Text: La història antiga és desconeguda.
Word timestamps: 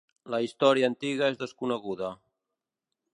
La 0.33 0.37
història 0.43 0.87
antiga 0.91 1.29
és 1.33 1.39
desconeguda. 1.43 2.13